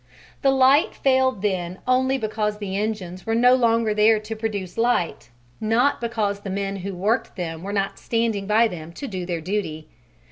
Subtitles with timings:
[0.41, 5.29] The light failed then only because the engines were no longer there to produce light,
[5.59, 9.41] not because the men who worked them were not standing by them to do their
[9.41, 9.89] duty.